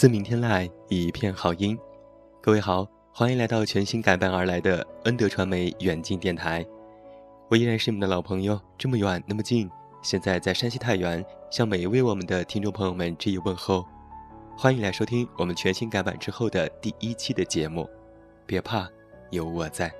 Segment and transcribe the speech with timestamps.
[0.00, 1.78] 自明天籁，一片好音。
[2.40, 6.64] 各位好，欢迎来到全新改版而来的恩德传媒远近电台。
[7.50, 9.70] 我依然是你们的老朋友，这么远那么近，
[10.00, 13.84] 现在在山西太原，向每一位我们的听众朋友们致以问候。
[14.56, 17.86] 欢迎来收听我们全新改版之后的第一期的节目。
[18.46, 18.88] 别怕，
[19.28, 19.92] 有我在。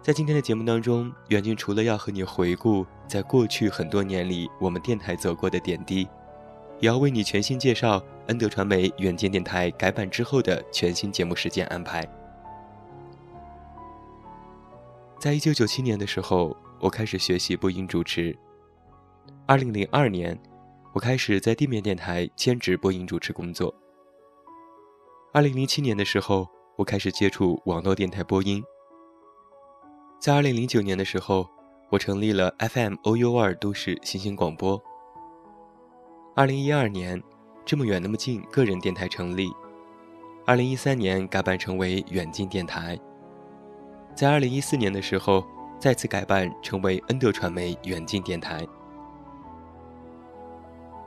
[0.00, 6.08] 在今天的节目当中，远近除了要和你回顾在过去很多年里我们电台走过的点滴，
[6.80, 12.06] 也要为你全新介绍恩德传媒远见电台改版之后的全新节目时间安排。
[15.18, 18.36] 在一九九七年的时候，我开始学习播音主持。
[19.46, 20.38] 二零零二年，
[20.94, 23.74] 我开始在地面电台兼职播音主持工作。
[25.34, 28.64] 二零零七年的时候，我开始接触网络电台播音。
[30.18, 31.46] 在二零零九年的时候，
[31.90, 34.82] 我成立了 FM OU 二都市新兴广播。
[36.36, 37.20] 二零一二年，
[37.64, 39.50] 这么远那么近个人电台成立。
[40.46, 42.96] 二零一三年改版成为远近电台。
[44.14, 45.44] 在二零一四年的时候，
[45.80, 48.64] 再次改版成为恩德传媒远近电台。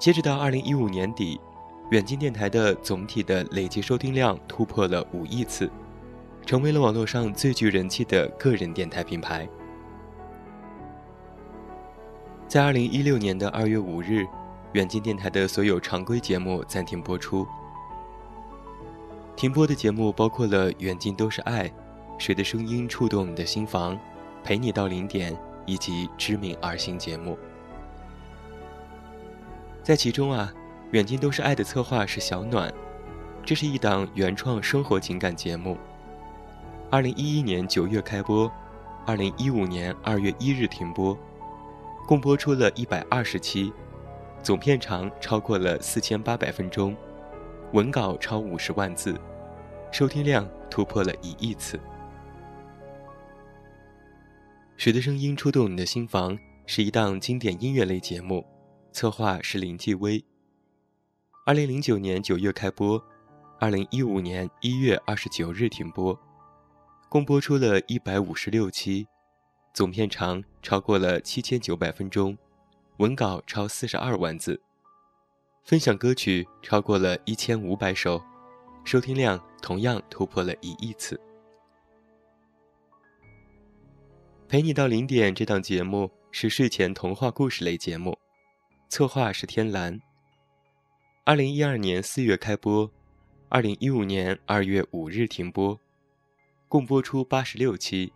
[0.00, 1.40] 截止到二零一五年底，
[1.92, 5.70] 远近电台的总体的累计收听量突破了五亿次。
[6.44, 9.48] 成为了网络上最具人气的个人电台品牌。
[12.48, 14.26] 在二零一六年的二月五日，
[14.74, 17.46] 远近电台的所有常规节目暂停播出。
[19.36, 21.68] 停播的节目包括了《远近都是爱》、
[22.18, 23.94] 《谁的声音触动你的心房》、
[24.42, 25.32] 《陪你到零点》
[25.64, 27.38] 以及知名儿星节目。
[29.80, 30.52] 在其中啊，
[30.90, 32.72] 《远近都是爱》的策划是小暖，
[33.44, 35.78] 这是一档原创生活情感节目。
[36.90, 38.50] 二零一一年九月开播，
[39.06, 41.16] 二零一五年二月一日停播，
[42.08, 43.72] 共播出了一百二十期，
[44.44, 46.94] 总片长超过了四千八百分钟，
[47.72, 49.18] 文稿超五十万字，
[49.90, 51.80] 收听量突破了一亿次。
[54.76, 58.44] 谁的声音触动你的心房是一档经典音乐类节目，
[58.92, 60.22] 策划是林继威。
[61.46, 63.02] 二零零九年九月开播，
[63.58, 66.14] 二零一五年一月二十九日停播。
[67.08, 69.06] 共播出了一百五十六期，
[69.72, 72.36] 总片长超过了七千九百分钟，
[72.98, 74.60] 文稿超四十二万字，
[75.64, 78.22] 分享歌曲超过了一千五百首，
[78.84, 81.20] 收听量同样突破了一亿次。
[84.46, 88.16] 陪你到零点这档节目是睡前童话故事类节目，
[88.88, 90.00] 策划是天蓝。
[91.24, 92.88] 二零一二年四月开播，
[93.48, 95.76] 二零一五年二月五日停播。
[96.68, 98.12] 共播出八十六期，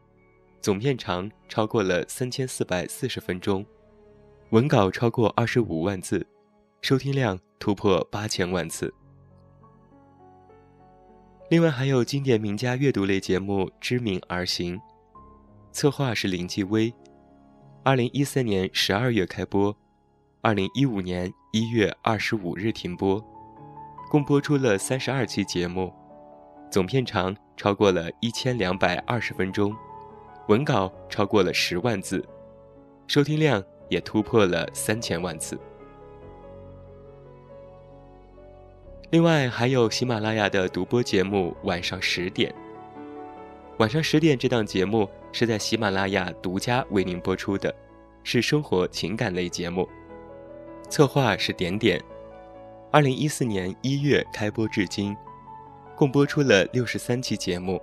[0.61, 3.67] 总片长超过了三千四百四十分钟，
[4.50, 6.26] 文稿超过二十五万字，
[6.81, 8.91] 收听量突破八千万次。
[11.50, 14.75] 另外还有经典名家阅读类节目《知名而行》，
[15.70, 16.91] 策划是林继威，
[17.82, 19.76] 二零一三年十二月开播，
[20.41, 23.22] 二零一五年一月二十五日停播，
[24.10, 25.92] 共播出了三十二期节目。
[26.70, 29.76] 总片长超过了一千两百二十分钟，
[30.48, 32.26] 文稿超过了十万字，
[33.06, 35.59] 收听量也突破了三千万次。
[39.10, 42.53] 另外还有喜马拉雅的独播节目《晚上十点》。
[43.78, 47.75] 晚上十点这档节目是在喜马拉雅独家为您播出的，
[48.22, 49.88] 是生活情感类节目，
[50.91, 52.03] 策划是点点。
[52.91, 55.16] 二零一四年一月开播至今。
[55.97, 57.82] 共播出了六十三期节目，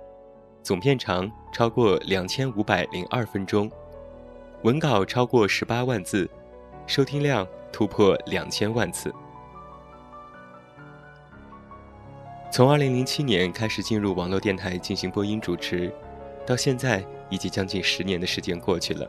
[0.62, 3.70] 总片长超过两千五百零二分钟，
[4.62, 6.28] 文稿超过十八万字，
[6.86, 9.14] 收听量突破两千万次。
[12.50, 15.92] 从二零零七年开始进入网络电台进行播音主持，
[16.46, 19.08] 到现在已经将近十年的时间过去了。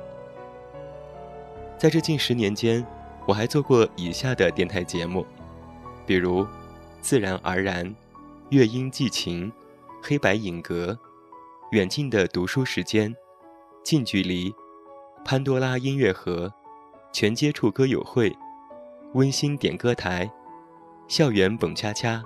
[1.77, 2.85] 在这近十年间，
[3.25, 5.25] 我还做过以下的电台节目，
[6.05, 6.43] 比如
[7.01, 7.85] 《自然而然》。
[8.49, 9.51] 乐音寄情，
[10.01, 10.97] 黑白影格，
[11.71, 13.13] 远近的读书时间，
[13.83, 14.55] 近距离，
[15.29, 16.49] 潘多拉音乐盒，
[17.11, 18.33] 全接触歌友会，
[19.13, 20.31] 温馨点歌台，
[21.09, 22.23] 校园蹦恰恰，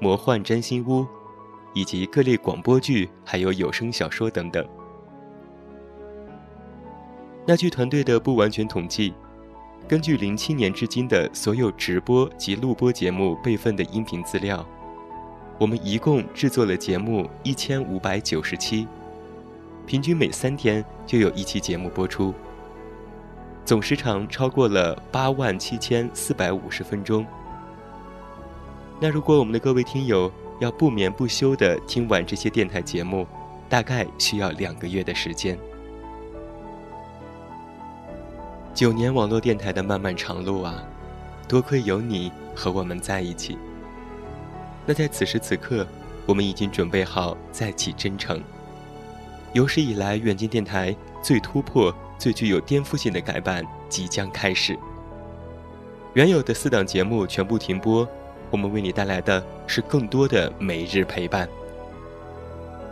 [0.00, 1.06] 魔幻占星屋，
[1.74, 4.66] 以及各类广播剧，还有有声小说等等。
[7.46, 9.12] 那据团队的不完全统计，
[9.86, 14.66] 根据零七年至今的所有直播及录播节目备份的音频资料。
[15.58, 18.88] 我们一共制作了节目一千五百九十期，
[19.86, 22.32] 平均每三天就有一期节目播出，
[23.64, 27.24] 总时长超过了八万七千四百五十分钟。
[28.98, 33.26] 那如果我们的各位听友要不眠不休地听完这些电台节目，
[33.68, 35.58] 大概需要两个月的时间。
[38.72, 40.82] 九年网络电台的漫漫长路啊，
[41.46, 43.58] 多亏有你和我们在一起。
[44.86, 45.86] 那在此时此刻，
[46.24, 48.42] 我们已经准备好再起征程。
[49.54, 54.76] 有史以来远近电台最突破、最具有颠覆性的改版即将开始。
[56.12, 58.06] 原有的四档节目全部停播。
[58.50, 61.48] 我们为你带来的是更多的每日陪伴。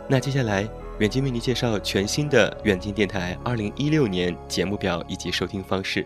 [0.09, 0.67] 那接下来，
[0.99, 6.05] 远近为你介绍全新的远近电台2016年节目表以及收听方式。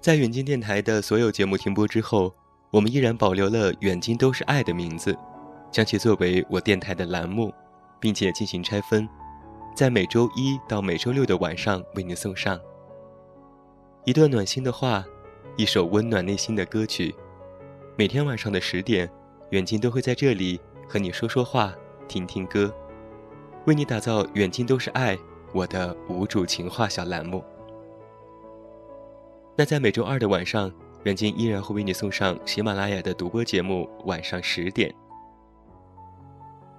[0.00, 2.32] 在远近电台的所有节目停播之后，
[2.70, 5.16] 我们依然保留了“远近都是爱”的名字，
[5.70, 7.52] 将其作为我电台的栏目，
[8.00, 9.08] 并且进行拆分，
[9.74, 12.60] 在每周一到每周六的晚上为你送上
[14.04, 15.04] 一段暖心的话，
[15.56, 17.14] 一首温暖内心的歌曲。
[17.96, 19.10] 每天晚上的十点，
[19.50, 21.74] 远近都会在这里和你说说话、
[22.06, 22.72] 听听歌，
[23.66, 25.18] 为你打造“远近都是爱”
[25.52, 27.44] 我的无主情话小栏目。
[29.56, 30.72] 那在每周二的晚上，
[31.02, 34.94] 远近依然会为你送上喜马拉雅的独播节目，晚上十点。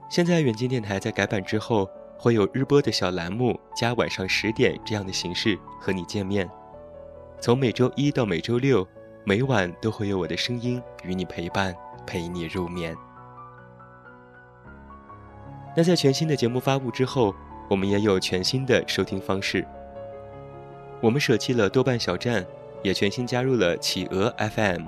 [0.10, 6.50] 现在远近电台在改版之后，会有日播的小栏目加晚上十点这样的形式和你见面，
[7.40, 8.86] 从每周一到每周六。
[9.26, 11.76] 每晚都会有我的声音与你陪伴，
[12.08, 12.96] 陪你入眠。
[15.76, 17.36] 那在全新的节目发布之后，
[17.70, 19.64] 我们也有全新的收听方式。
[21.00, 22.44] 我们舍弃了豆瓣小站，
[22.82, 24.84] 也全新加入了企鹅 FM。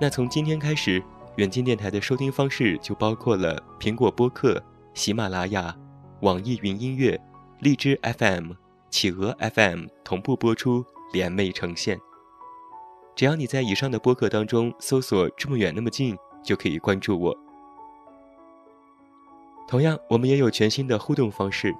[0.00, 1.02] 那从今天开始，
[1.36, 4.62] 远近电台的收听方式就包括了苹果播客、
[4.94, 5.76] 喜马拉雅、
[6.20, 7.20] 网易云音乐、
[7.60, 8.52] 荔枝 FM、
[8.88, 12.00] 企鹅 FM 同步播出，联袂呈现。
[13.14, 17.36] 只要你在以上的播客当中搜索“这么远那么近”，就可以关注我。
[19.68, 21.74] 同样，我们也有全新的互动方式。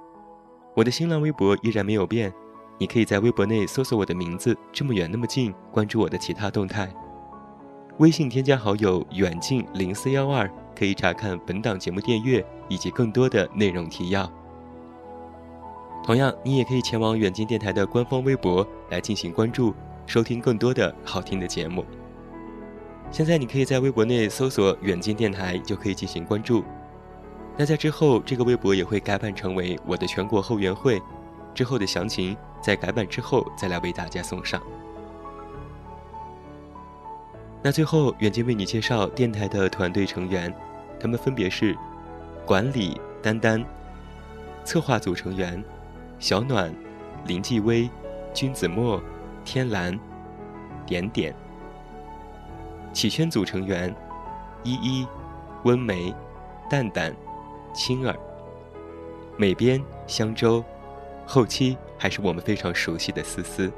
[0.75, 2.31] 我的新浪微博依然没有变，
[2.77, 6.93] 你可以在微博内搜索我的名字“这么远那么近”，关注我的其他动态。
[7.99, 10.47] 微信添加好友“远近零四幺二”，
[10.77, 14.31] 可以查看本档节目电阅以及更多的内容提要。
[16.05, 19.73] 同样，你也可以前往远近电台的官方微博来进行关注。
[20.05, 21.83] 收听更多的好听的节目。
[23.11, 26.63] 现在你可以在微博内搜索“远近电台”，就可以进行关注。
[27.57, 31.01] 那在之后，这个微博也会改版成为我的全国后援会。
[31.53, 34.61] 之后的详情在改版之后再来为大家送上。
[37.63, 40.53] 那最后，远近为你介绍电台的团队成员，
[40.99, 41.75] 他们分别是：
[42.45, 43.63] 管理丹丹、
[44.63, 45.63] 策划组成员
[46.19, 46.73] 小暖、
[47.25, 47.89] 林继威、
[48.33, 49.01] 君子墨。
[49.49, 49.97] 天蓝，
[50.85, 51.33] 点点。
[52.91, 53.95] 起圈组成员：
[54.61, 55.07] 依依、
[55.63, 56.13] 温梅、
[56.69, 57.15] 蛋蛋、
[57.73, 58.13] 青儿。
[59.37, 60.61] 美编：香洲，
[61.25, 63.71] 后期还是我们非常熟悉的思思。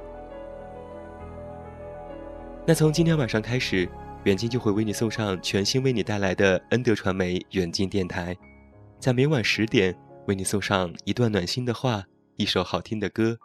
[2.70, 3.90] 那从今天晚上开始，
[4.26, 8.38] 远近就会为你送上全新为你带来的恩德传媒远近电台，
[9.00, 9.98] 在每晚十点
[10.28, 12.04] 为你送上一段暖心的话，
[12.36, 13.40] 一首好听的歌。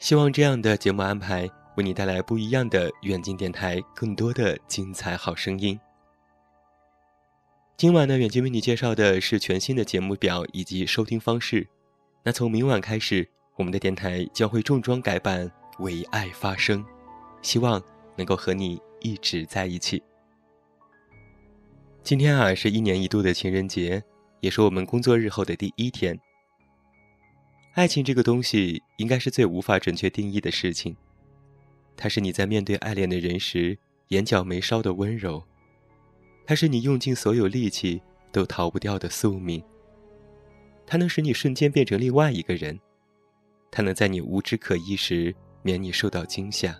[0.00, 5.78] 希望这样的节目安排为你带来不一样的远近电台，更多的精彩好声音。
[7.76, 11.64] 今晚呢，远近为你介绍的是全新的节目表以及收听方式。
[12.24, 16.84] 那从明晚开始，我们的电台将会重装改版，为爱发声，
[17.42, 17.80] 希望
[18.20, 20.02] 能够和你一直在一起。
[22.02, 24.02] 今天啊，是一年一度的情人节，
[24.40, 26.20] 也是我们工作日后的第一天。
[27.72, 30.94] 爱情这个东西，应该是最无法准确定义的事情。
[31.96, 35.42] 它是你在面对爱恋的人时眼角眉梢的温柔，
[36.44, 39.64] 它是你用尽所有力气都逃不掉的宿命。
[40.86, 42.78] 它能使你瞬间变成另外一个人，
[43.70, 46.78] 它能在你无枝可依时免你受到惊吓。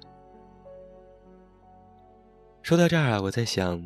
[2.63, 3.83] 说到这儿啊，我在想，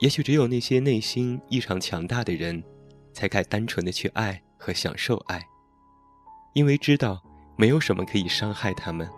[0.00, 2.62] 也许只有那些内心异常强大的人，
[3.12, 5.40] 才敢单纯的去爱和享受爱。
[6.54, 7.22] 因为知道
[7.56, 9.08] 没有什么可以伤害他们，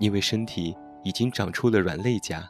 [0.00, 2.46] 因为身体已经长出了软肋甲，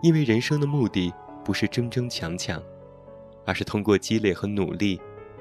[0.00, 1.12] 因为人生的目的
[1.44, 2.62] 不是争争抢抢，
[3.44, 4.98] 而是通过积累和努力，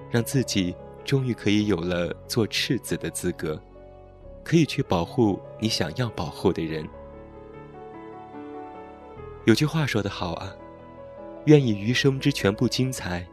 [0.10, 0.76] 让自己
[1.06, 3.62] 终于可以有了做赤子的资格，
[4.44, 6.86] 可以去保护你想要保护的人。
[9.46, 10.56] 有句话说得好啊，
[11.48, 13.28] 愿以余生之全部精彩，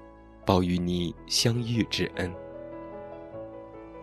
[0.44, 2.34] 报与你相遇之恩。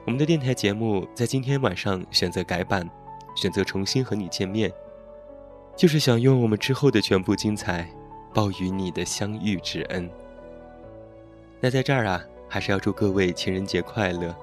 [0.06, 2.90] 我们的电台节目在今天晚上选择改版，
[3.36, 4.72] 选择重新和你见面。
[5.76, 7.86] 就是想用我们之后的全部精彩，
[8.34, 10.10] 报与你的相遇之恩。
[11.60, 14.34] 那在这儿啊，还是要祝各位情人节快乐。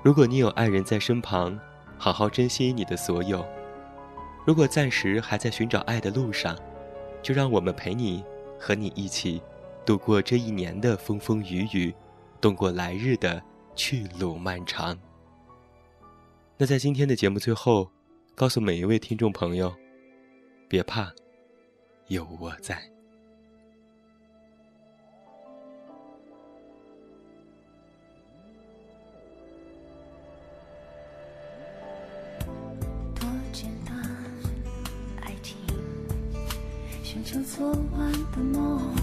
[0.00, 1.58] 如果你有爱人在身旁，
[1.98, 3.44] 好好珍惜你的所有；
[4.46, 6.56] 如果暂时还在寻找爱的路上，
[7.22, 8.24] 就让我们陪你，
[8.58, 9.42] 和你一起
[9.84, 11.94] 度过这一年的风风雨雨，
[12.40, 13.42] 度过来日的
[13.74, 14.98] 去路漫长。
[16.56, 17.90] 那在今天的节目最后，
[18.34, 19.74] 告诉每一位听众朋友。
[20.68, 21.10] 别怕，
[22.08, 22.97] 有我在。
[37.58, 38.97] 昨晚的梦。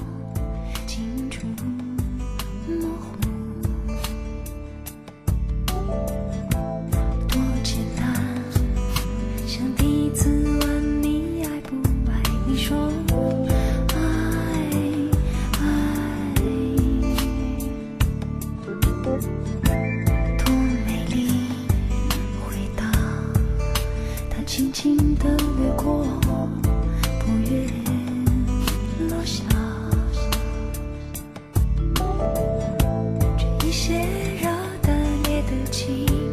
[35.76, 36.25] 情。